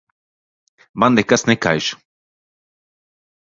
[1.03, 1.91] Man nekas nekaiš.